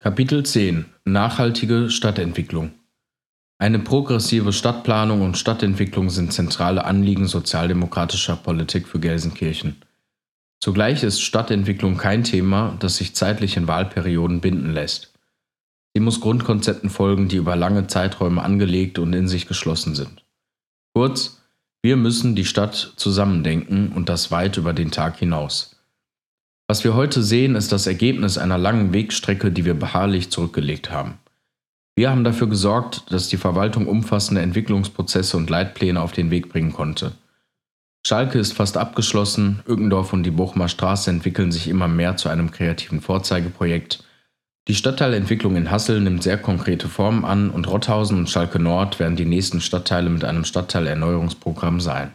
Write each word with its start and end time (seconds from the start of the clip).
Kapitel 0.00 0.46
10 0.46 0.84
Nachhaltige 1.06 1.90
Stadtentwicklung 1.90 2.70
Eine 3.58 3.80
progressive 3.80 4.52
Stadtplanung 4.52 5.22
und 5.22 5.36
Stadtentwicklung 5.36 6.08
sind 6.08 6.32
zentrale 6.32 6.84
Anliegen 6.84 7.26
sozialdemokratischer 7.26 8.36
Politik 8.36 8.86
für 8.86 9.00
Gelsenkirchen. 9.00 9.82
Zugleich 10.60 11.02
ist 11.02 11.20
Stadtentwicklung 11.20 11.96
kein 11.96 12.22
Thema, 12.22 12.76
das 12.78 12.98
sich 12.98 13.16
zeitlich 13.16 13.56
in 13.56 13.66
Wahlperioden 13.66 14.40
binden 14.40 14.72
lässt. 14.72 15.12
Sie 15.94 16.00
muss 16.00 16.20
Grundkonzepten 16.20 16.90
folgen, 16.90 17.26
die 17.26 17.38
über 17.38 17.56
lange 17.56 17.88
Zeiträume 17.88 18.40
angelegt 18.40 19.00
und 19.00 19.12
in 19.14 19.26
sich 19.26 19.48
geschlossen 19.48 19.96
sind. 19.96 20.24
Kurz, 20.94 21.42
wir 21.82 21.96
müssen 21.96 22.36
die 22.36 22.44
Stadt 22.44 22.92
zusammendenken 22.94 23.90
und 23.90 24.08
das 24.08 24.30
weit 24.30 24.58
über 24.58 24.74
den 24.74 24.92
Tag 24.92 25.18
hinaus. 25.18 25.74
Was 26.70 26.84
wir 26.84 26.94
heute 26.94 27.22
sehen, 27.22 27.56
ist 27.56 27.72
das 27.72 27.86
Ergebnis 27.86 28.36
einer 28.36 28.58
langen 28.58 28.92
Wegstrecke, 28.92 29.50
die 29.50 29.64
wir 29.64 29.72
beharrlich 29.72 30.30
zurückgelegt 30.30 30.90
haben. 30.90 31.14
Wir 31.96 32.10
haben 32.10 32.24
dafür 32.24 32.46
gesorgt, 32.46 33.10
dass 33.10 33.28
die 33.28 33.38
Verwaltung 33.38 33.86
umfassende 33.86 34.42
Entwicklungsprozesse 34.42 35.38
und 35.38 35.48
Leitpläne 35.48 36.02
auf 36.02 36.12
den 36.12 36.30
Weg 36.30 36.50
bringen 36.50 36.74
konnte. 36.74 37.12
Schalke 38.06 38.38
ist 38.38 38.52
fast 38.52 38.76
abgeschlossen, 38.76 39.60
Ückendorf 39.66 40.12
und 40.12 40.24
die 40.24 40.30
Bochumer 40.30 40.68
Straße 40.68 41.08
entwickeln 41.08 41.52
sich 41.52 41.68
immer 41.68 41.88
mehr 41.88 42.18
zu 42.18 42.28
einem 42.28 42.50
kreativen 42.50 43.00
Vorzeigeprojekt. 43.00 44.04
Die 44.68 44.74
Stadtteilentwicklung 44.74 45.56
in 45.56 45.70
Hassel 45.70 46.02
nimmt 46.02 46.22
sehr 46.22 46.36
konkrete 46.36 46.88
Formen 46.88 47.24
an 47.24 47.48
und 47.48 47.66
Rotthausen 47.66 48.18
und 48.18 48.28
Schalke 48.28 48.58
Nord 48.58 49.00
werden 49.00 49.16
die 49.16 49.24
nächsten 49.24 49.62
Stadtteile 49.62 50.10
mit 50.10 50.22
einem 50.22 50.44
Stadtteilerneuerungsprogramm 50.44 51.80
sein. 51.80 52.12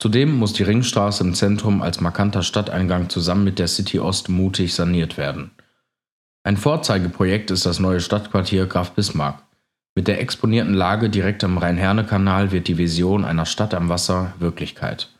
Zudem 0.00 0.38
muss 0.38 0.54
die 0.54 0.62
Ringstraße 0.62 1.22
im 1.22 1.34
Zentrum 1.34 1.82
als 1.82 2.00
markanter 2.00 2.42
Stadteingang 2.42 3.10
zusammen 3.10 3.44
mit 3.44 3.58
der 3.58 3.68
City 3.68 4.00
Ost 4.00 4.30
mutig 4.30 4.74
saniert 4.74 5.18
werden. 5.18 5.50
Ein 6.42 6.56
Vorzeigeprojekt 6.56 7.50
ist 7.50 7.66
das 7.66 7.80
neue 7.80 8.00
Stadtquartier 8.00 8.64
Graf 8.64 8.92
Bismarck. 8.92 9.42
Mit 9.94 10.08
der 10.08 10.18
exponierten 10.22 10.72
Lage 10.72 11.10
direkt 11.10 11.44
am 11.44 11.58
Rhein-Herne-Kanal 11.58 12.50
wird 12.50 12.68
die 12.68 12.78
Vision 12.78 13.26
einer 13.26 13.44
Stadt 13.44 13.74
am 13.74 13.90
Wasser 13.90 14.32
Wirklichkeit. 14.38 15.10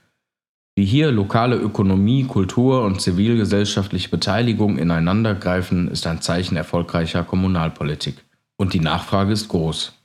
Wie 0.77 0.86
hier 0.86 1.10
lokale 1.10 1.56
Ökonomie, 1.56 2.24
Kultur 2.24 2.84
und 2.84 3.02
zivilgesellschaftliche 3.02 4.08
Beteiligung 4.08 4.78
ineinandergreifen, 4.78 5.88
ist 5.88 6.06
ein 6.06 6.22
Zeichen 6.22 6.56
erfolgreicher 6.56 7.22
Kommunalpolitik. 7.22 8.24
Und 8.56 8.72
die 8.72 8.80
Nachfrage 8.80 9.32
ist 9.32 9.48
groß. 9.48 9.99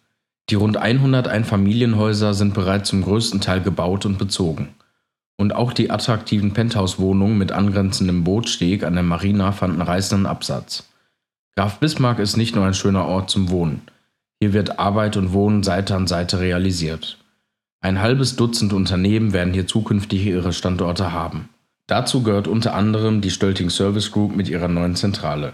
Die 0.50 0.56
rund 0.56 0.78
100 0.78 1.28
Einfamilienhäuser 1.28 2.34
sind 2.34 2.54
bereits 2.54 2.90
zum 2.90 3.04
größten 3.04 3.42
Teil 3.42 3.62
gebaut 3.62 4.06
und 4.06 4.18
bezogen. 4.18 4.76
Und 5.38 5.54
auch 5.56 5.74
die 5.74 5.90
attraktiven 5.90 6.54
Penthouse-Wohnungen 6.54 7.38
mit 7.38 7.52
angrenzendem 7.52 8.24
Bootsteg 8.24 8.84
an 8.84 8.94
der 8.94 9.04
Marina 9.04 9.52
fanden 9.52 9.82
reißenden 9.82 10.28
Absatz. 10.28 10.88
Graf 11.56 11.80
Bismarck 11.80 12.20
ist 12.20 12.38
nicht 12.38 12.56
nur 12.56 12.66
ein 12.66 12.74
schöner 12.74 13.06
Ort 13.06 13.30
zum 13.30 13.50
Wohnen. 13.50 13.82
Hier 14.40 14.54
wird 14.54 14.78
Arbeit 14.78 15.18
und 15.18 15.34
Wohnen 15.34 15.64
Seite 15.64 15.96
an 15.96 16.08
Seite 16.08 16.40
realisiert. 16.40 17.18
Ein 17.82 18.02
halbes 18.02 18.36
Dutzend 18.36 18.74
Unternehmen 18.74 19.34
werden 19.34 19.54
hier 19.54 19.68
zukünftig 19.68 20.26
ihre 20.26 20.54
Standorte 20.54 21.12
haben. 21.12 21.50
Dazu 21.88 22.24
gehört 22.24 22.48
unter 22.48 22.74
anderem 22.74 23.22
die 23.22 23.32
Stölting 23.32 23.70
Service 23.70 24.12
Group 24.12 24.36
mit 24.36 24.50
ihrer 24.50 24.68
neuen 24.68 24.96
Zentrale. 24.96 25.54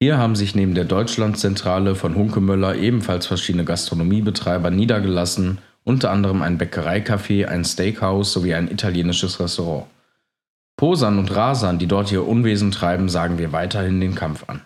Hier 0.00 0.16
haben 0.16 0.36
sich 0.36 0.54
neben 0.54 0.74
der 0.74 0.84
Deutschlandzentrale 0.84 1.96
von 1.96 2.14
Hunkemöller 2.14 2.76
ebenfalls 2.76 3.26
verschiedene 3.26 3.64
Gastronomiebetreiber 3.64 4.70
niedergelassen, 4.70 5.58
unter 5.82 6.12
anderem 6.12 6.40
ein 6.40 6.56
Bäckereicafé, 6.56 7.46
ein 7.46 7.64
Steakhouse 7.64 8.32
sowie 8.32 8.54
ein 8.54 8.70
italienisches 8.70 9.40
Restaurant. 9.40 9.86
Posan 10.76 11.18
und 11.18 11.34
Rasan, 11.34 11.80
die 11.80 11.88
dort 11.88 12.12
ihr 12.12 12.24
Unwesen 12.24 12.70
treiben, 12.70 13.08
sagen 13.08 13.38
wir 13.38 13.52
weiterhin 13.52 14.00
den 14.00 14.14
Kampf 14.14 14.44
an. 14.48 14.62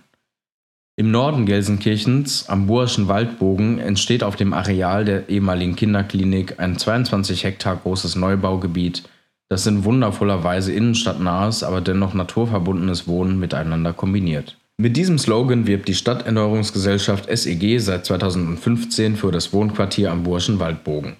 Im 0.96 1.10
Norden 1.10 1.46
Gelsenkirchens, 1.46 2.50
am 2.50 2.66
Burschen 2.66 3.08
Waldbogen, 3.08 3.78
entsteht 3.78 4.22
auf 4.22 4.36
dem 4.36 4.52
Areal 4.52 5.06
der 5.06 5.30
ehemaligen 5.30 5.76
Kinderklinik 5.76 6.60
ein 6.60 6.76
22 6.76 7.44
Hektar 7.44 7.76
großes 7.76 8.16
Neubaugebiet, 8.16 9.08
das 9.48 9.66
in 9.66 9.84
wundervoller 9.84 10.44
Weise 10.44 10.74
innenstadtnahes, 10.74 11.62
aber 11.62 11.80
dennoch 11.80 12.12
naturverbundenes 12.12 13.08
Wohnen 13.08 13.38
miteinander 13.38 13.94
kombiniert. 13.94 14.58
Mit 14.82 14.96
diesem 14.96 15.16
Slogan 15.16 15.68
wirbt 15.68 15.86
die 15.86 15.94
Stadterneuerungsgesellschaft 15.94 17.28
SEG 17.30 17.78
seit 17.78 18.04
2015 18.04 19.14
für 19.14 19.30
das 19.30 19.52
Wohnquartier 19.52 20.10
am 20.10 20.24
Burschen 20.24 20.58
Waldbogen. 20.58 21.18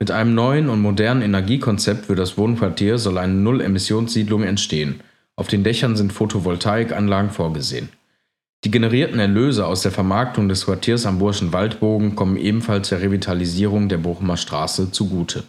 Mit 0.00 0.10
einem 0.10 0.34
neuen 0.34 0.68
und 0.68 0.80
modernen 0.80 1.22
Energiekonzept 1.22 2.06
für 2.06 2.16
das 2.16 2.36
Wohnquartier 2.36 2.98
soll 2.98 3.18
eine 3.18 3.34
Null-Emissionssiedlung 3.34 4.42
entstehen. 4.42 5.02
Auf 5.36 5.46
den 5.46 5.62
Dächern 5.62 5.94
sind 5.94 6.12
Photovoltaikanlagen 6.12 7.30
vorgesehen. 7.30 7.90
Die 8.64 8.72
generierten 8.72 9.20
Erlöse 9.20 9.66
aus 9.66 9.82
der 9.82 9.92
Vermarktung 9.92 10.48
des 10.48 10.64
Quartiers 10.64 11.06
am 11.06 11.20
Burschen 11.20 11.52
Waldbogen 11.52 12.16
kommen 12.16 12.36
ebenfalls 12.36 12.88
der 12.88 13.02
Revitalisierung 13.02 13.88
der 13.88 13.98
Bochumer 13.98 14.36
Straße 14.36 14.90
zugute. 14.90 15.44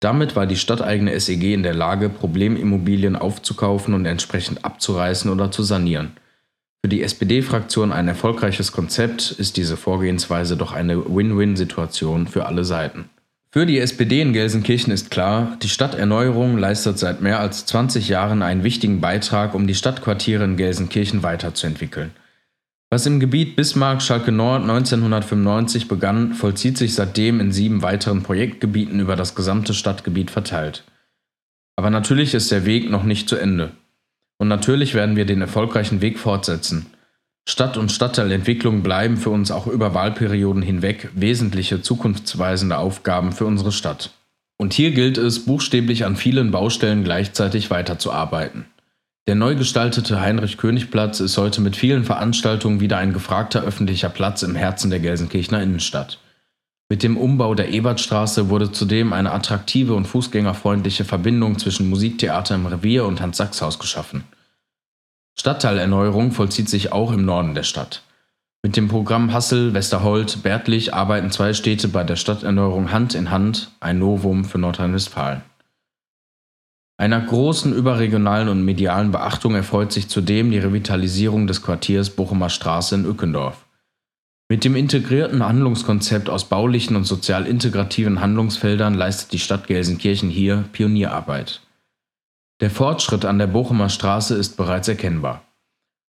Damit 0.00 0.34
war 0.34 0.46
die 0.46 0.56
stadteigene 0.56 1.20
SEG 1.20 1.52
in 1.52 1.62
der 1.62 1.74
Lage, 1.74 2.08
Problemimmobilien 2.08 3.16
aufzukaufen 3.16 3.92
und 3.92 4.06
entsprechend 4.06 4.64
abzureißen 4.64 5.30
oder 5.30 5.50
zu 5.50 5.62
sanieren. 5.62 6.12
Für 6.82 6.88
die 6.88 7.02
SPD-Fraktion 7.02 7.92
ein 7.92 8.08
erfolgreiches 8.08 8.72
Konzept 8.72 9.32
ist 9.32 9.58
diese 9.58 9.76
Vorgehensweise 9.76 10.56
doch 10.56 10.72
eine 10.72 11.04
Win-Win-Situation 11.14 12.26
für 12.26 12.46
alle 12.46 12.64
Seiten. 12.64 13.10
Für 13.52 13.66
die 13.66 13.78
SPD 13.78 14.22
in 14.22 14.32
Gelsenkirchen 14.32 14.92
ist 14.92 15.10
klar, 15.10 15.58
die 15.60 15.68
Stadterneuerung 15.68 16.56
leistet 16.56 16.98
seit 16.98 17.20
mehr 17.20 17.40
als 17.40 17.66
20 17.66 18.08
Jahren 18.08 18.42
einen 18.42 18.62
wichtigen 18.62 19.00
Beitrag, 19.00 19.54
um 19.54 19.66
die 19.66 19.74
Stadtquartiere 19.74 20.44
in 20.44 20.56
Gelsenkirchen 20.56 21.22
weiterzuentwickeln. 21.22 22.12
Was 22.90 23.06
im 23.06 23.20
Gebiet 23.20 23.56
Bismarck-Schalke 23.56 24.32
Nord 24.32 24.62
1995 24.62 25.86
begann, 25.86 26.32
vollzieht 26.34 26.78
sich 26.78 26.94
seitdem 26.94 27.40
in 27.40 27.52
sieben 27.52 27.82
weiteren 27.82 28.22
Projektgebieten 28.22 29.00
über 29.00 29.16
das 29.16 29.34
gesamte 29.34 29.74
Stadtgebiet 29.74 30.30
verteilt. 30.30 30.84
Aber 31.76 31.90
natürlich 31.90 32.34
ist 32.34 32.50
der 32.50 32.64
Weg 32.64 32.88
noch 32.88 33.04
nicht 33.04 33.28
zu 33.28 33.36
Ende. 33.36 33.72
Und 34.40 34.48
natürlich 34.48 34.94
werden 34.94 35.16
wir 35.16 35.26
den 35.26 35.42
erfolgreichen 35.42 36.00
Weg 36.00 36.18
fortsetzen. 36.18 36.86
Stadt- 37.46 37.76
und 37.76 37.92
Stadtteilentwicklung 37.92 38.82
bleiben 38.82 39.18
für 39.18 39.28
uns 39.28 39.50
auch 39.50 39.66
über 39.66 39.92
Wahlperioden 39.92 40.62
hinweg 40.62 41.10
wesentliche 41.14 41.82
zukunftsweisende 41.82 42.78
Aufgaben 42.78 43.32
für 43.32 43.44
unsere 43.44 43.70
Stadt. 43.70 44.14
Und 44.56 44.72
hier 44.72 44.92
gilt 44.92 45.18
es, 45.18 45.44
buchstäblich 45.44 46.06
an 46.06 46.16
vielen 46.16 46.52
Baustellen 46.52 47.04
gleichzeitig 47.04 47.70
weiterzuarbeiten. 47.70 48.64
Der 49.26 49.34
neu 49.34 49.56
gestaltete 49.56 50.22
Heinrich-König-Platz 50.22 51.20
ist 51.20 51.36
heute 51.36 51.60
mit 51.60 51.76
vielen 51.76 52.04
Veranstaltungen 52.04 52.80
wieder 52.80 52.96
ein 52.96 53.12
gefragter 53.12 53.62
öffentlicher 53.62 54.08
Platz 54.08 54.42
im 54.42 54.54
Herzen 54.54 54.88
der 54.88 55.00
Gelsenkirchener 55.00 55.62
Innenstadt. 55.62 56.18
Mit 56.92 57.04
dem 57.04 57.16
Umbau 57.16 57.54
der 57.54 57.68
Ebertstraße 57.68 58.48
wurde 58.48 58.72
zudem 58.72 59.12
eine 59.12 59.30
attraktive 59.30 59.94
und 59.94 60.08
fußgängerfreundliche 60.08 61.04
Verbindung 61.04 61.56
zwischen 61.56 61.88
Musiktheater 61.88 62.56
im 62.56 62.66
Revier 62.66 63.06
und 63.06 63.20
Hans-Sachs-Haus 63.20 63.78
geschaffen. 63.78 64.24
Stadtteilerneuerung 65.38 66.32
vollzieht 66.32 66.68
sich 66.68 66.90
auch 66.90 67.12
im 67.12 67.24
Norden 67.24 67.54
der 67.54 67.62
Stadt. 67.62 68.02
Mit 68.64 68.76
dem 68.76 68.88
Programm 68.88 69.32
Hassel, 69.32 69.72
Westerhold, 69.72 70.42
Bertlich 70.42 70.92
arbeiten 70.92 71.30
zwei 71.30 71.54
Städte 71.54 71.86
bei 71.86 72.02
der 72.02 72.16
Stadterneuerung 72.16 72.90
Hand 72.90 73.14
in 73.14 73.30
Hand, 73.30 73.70
ein 73.78 74.00
Novum 74.00 74.44
für 74.44 74.58
Nordrhein-Westfalen. 74.58 75.42
Einer 76.98 77.20
großen 77.20 77.72
überregionalen 77.72 78.48
und 78.48 78.64
medialen 78.64 79.12
Beachtung 79.12 79.54
erfreut 79.54 79.92
sich 79.92 80.08
zudem 80.08 80.50
die 80.50 80.58
Revitalisierung 80.58 81.46
des 81.46 81.62
Quartiers 81.62 82.10
Bochumer 82.10 82.50
Straße 82.50 82.96
in 82.96 83.06
Ückendorf. 83.06 83.64
Mit 84.50 84.64
dem 84.64 84.74
integrierten 84.74 85.46
Handlungskonzept 85.46 86.28
aus 86.28 86.48
baulichen 86.48 86.96
und 86.96 87.04
sozial 87.04 87.46
integrativen 87.46 88.20
Handlungsfeldern 88.20 88.94
leistet 88.94 89.32
die 89.32 89.38
Stadt 89.38 89.68
Gelsenkirchen 89.68 90.28
hier 90.28 90.64
Pionierarbeit. 90.72 91.60
Der 92.58 92.68
Fortschritt 92.68 93.24
an 93.24 93.38
der 93.38 93.46
Bochumer 93.46 93.88
Straße 93.88 94.34
ist 94.34 94.56
bereits 94.56 94.88
erkennbar. 94.88 95.44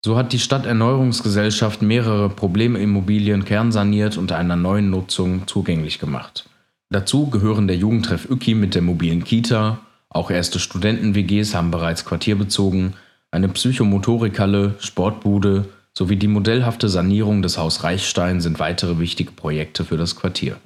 So 0.05 0.17
hat 0.17 0.33
die 0.33 0.39
Stadterneuerungsgesellschaft 0.39 1.83
mehrere 1.83 2.29
Problemimmobilien 2.29 3.45
kernsaniert 3.45 4.17
und 4.17 4.31
einer 4.31 4.55
neuen 4.55 4.91
Nutzung 4.91 5.49
zugänglich 5.49 5.99
gemacht. 5.99 6.49
Dazu 6.89 7.31
gehören 7.31 7.67
der 7.67 7.79
Jugendtreff 7.79 8.31
Ücki 8.31 8.55
mit 8.55 8.77
der 8.77 8.83
mobilen 8.83 9.25
Kita, 9.25 9.81
auch 10.09 10.31
erste 10.31 10.61
Studenten-WGs 10.61 11.57
haben 11.57 11.73
bereits 11.73 12.05
Quartier 12.05 12.39
bezogen, 12.39 12.95
eine 13.33 13.49
Psychomotorikhalle, 13.49 14.77
Sportbude, 14.79 15.69
sowie 15.97 16.17
die 16.17 16.29
modellhafte 16.29 16.89
Sanierung 16.89 17.43
des 17.43 17.59
Haus 17.59 17.83
Reichstein 17.83 18.41
sind 18.41 18.59
weitere 18.59 18.99
wichtige 18.99 19.33
Projekte 19.33 19.85
für 19.85 19.97
das 19.97 20.17
Quartier. 20.17 20.57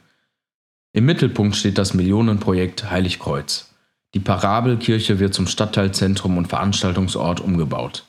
Im 0.93 1.06
Mittelpunkt 1.06 1.56
steht 1.56 1.79
das 1.79 1.94
Millionenprojekt 1.94 2.91
Heiligkreuz. 2.91 3.75
Die 4.15 4.21
Parabelkirche 4.21 5.19
wird 5.19 5.35
zum 5.35 5.49
Stadtteilzentrum 5.49 6.38
und 6.38 6.47
Veranstaltungsort 6.47 7.41
umgebaut. 7.41 8.05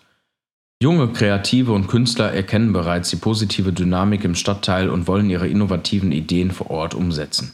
Junge 0.83 1.07
Kreative 1.07 1.71
und 1.71 1.87
Künstler 1.87 2.31
erkennen 2.31 2.73
bereits 2.73 3.09
die 3.09 3.15
positive 3.15 3.73
Dynamik 3.73 4.23
im 4.23 4.35
Stadtteil 4.35 4.89
und 4.89 5.07
wollen 5.07 5.29
ihre 5.29 5.47
innovativen 5.47 6.11
Ideen 6.11 6.51
vor 6.51 6.69
Ort 6.69 6.93
umsetzen. 6.93 7.53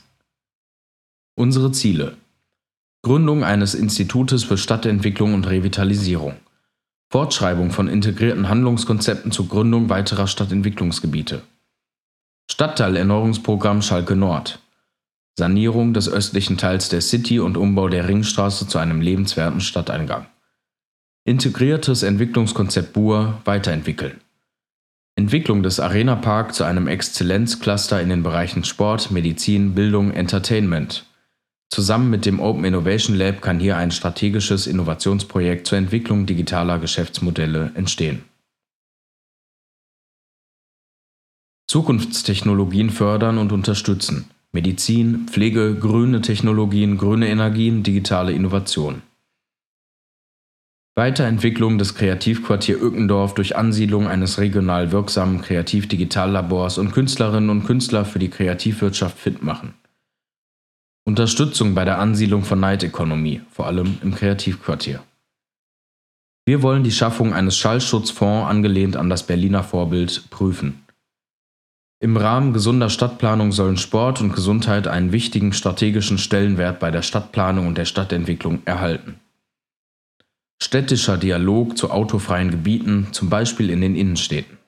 Unsere 1.35 1.71
Ziele 1.71 2.17
Gründung 3.03 3.43
eines 3.43 3.73
Institutes 3.73 4.43
für 4.43 4.57
Stadtentwicklung 4.57 5.33
und 5.33 5.47
Revitalisierung 5.47 6.35
Fortschreibung 7.11 7.71
von 7.71 7.89
integrierten 7.89 8.47
Handlungskonzepten 8.47 9.33
zur 9.33 9.49
Gründung 9.49 9.89
weiterer 9.89 10.27
Stadtentwicklungsgebiete. 10.27 11.41
Stadtteilerneuerungsprogramm 12.49 13.81
Schalke 13.81 14.15
Nord. 14.15 14.59
Sanierung 15.37 15.93
des 15.93 16.07
östlichen 16.07 16.57
Teils 16.57 16.87
der 16.87 17.01
City 17.01 17.41
und 17.41 17.57
Umbau 17.57 17.89
der 17.89 18.07
Ringstraße 18.07 18.65
zu 18.65 18.77
einem 18.77 19.01
lebenswerten 19.01 19.59
Stadteingang. 19.59 20.27
Integriertes 21.25 22.03
Entwicklungskonzept 22.03 22.93
Bur 22.93 23.41
weiterentwickeln. 23.43 24.21
Entwicklung 25.17 25.63
des 25.63 25.81
Arena 25.81 26.15
Park 26.15 26.53
zu 26.53 26.63
einem 26.63 26.87
Exzellenzcluster 26.87 28.01
in 28.01 28.07
den 28.07 28.23
Bereichen 28.23 28.63
Sport, 28.63 29.11
Medizin, 29.11 29.75
Bildung, 29.75 30.11
Entertainment. 30.11 31.05
Zusammen 31.73 32.09
mit 32.09 32.25
dem 32.25 32.41
Open 32.41 32.65
Innovation 32.65 33.15
Lab 33.15 33.41
kann 33.41 33.61
hier 33.61 33.77
ein 33.77 33.91
strategisches 33.91 34.67
Innovationsprojekt 34.67 35.65
zur 35.65 35.77
Entwicklung 35.77 36.25
digitaler 36.25 36.79
Geschäftsmodelle 36.79 37.71
entstehen. 37.75 38.25
Zukunftstechnologien 41.69 42.89
fördern 42.89 43.37
und 43.37 43.53
unterstützen. 43.53 44.25
Medizin, 44.51 45.27
Pflege, 45.29 45.73
grüne 45.75 46.19
Technologien, 46.19 46.97
grüne 46.97 47.29
Energien, 47.29 47.83
digitale 47.83 48.33
Innovation. 48.33 49.01
Weiterentwicklung 50.97 51.77
des 51.77 51.95
Kreativquartier 51.95 52.83
Ückendorf 52.83 53.33
durch 53.33 53.55
Ansiedlung 53.55 54.09
eines 54.09 54.39
regional 54.39 54.91
wirksamen 54.91 55.41
Kreativ-Digitallabors 55.41 56.77
und 56.77 56.91
Künstlerinnen 56.91 57.49
und 57.49 57.63
Künstler 57.63 58.03
für 58.03 58.19
die 58.19 58.29
Kreativwirtschaft 58.29 59.17
fit 59.17 59.41
machen. 59.41 59.73
Unterstützung 61.11 61.75
bei 61.75 61.83
der 61.83 61.99
Ansiedlung 61.99 62.45
von 62.45 62.61
Night 62.61 62.83
Economy, 62.83 63.41
vor 63.51 63.67
allem 63.67 63.97
im 64.01 64.15
Kreativquartier. 64.15 65.03
Wir 66.45 66.61
wollen 66.61 66.85
die 66.85 66.91
Schaffung 66.91 67.33
eines 67.33 67.57
Schallschutzfonds 67.57 68.49
angelehnt 68.49 68.95
an 68.95 69.09
das 69.09 69.27
Berliner 69.27 69.61
Vorbild 69.61 70.29
prüfen. 70.29 70.85
Im 71.99 72.15
Rahmen 72.15 72.53
gesunder 72.53 72.89
Stadtplanung 72.89 73.51
sollen 73.51 73.75
Sport 73.75 74.21
und 74.21 74.31
Gesundheit 74.31 74.87
einen 74.87 75.11
wichtigen 75.11 75.51
strategischen 75.51 76.17
Stellenwert 76.17 76.79
bei 76.79 76.91
der 76.91 77.01
Stadtplanung 77.01 77.67
und 77.67 77.77
der 77.77 77.83
Stadtentwicklung 77.83 78.61
erhalten. 78.63 79.19
Städtischer 80.63 81.17
Dialog 81.17 81.77
zu 81.77 81.91
autofreien 81.91 82.51
Gebieten, 82.51 83.07
zum 83.11 83.29
Beispiel 83.29 83.69
in 83.69 83.81
den 83.81 83.95
Innenstädten. 83.97 84.60